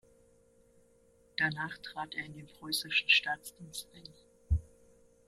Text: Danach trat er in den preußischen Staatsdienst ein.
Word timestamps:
Danach 1.37 1.77
trat 1.77 2.15
er 2.15 2.25
in 2.25 2.33
den 2.33 2.47
preußischen 2.47 3.07
Staatsdienst 3.07 3.87
ein. 3.93 4.59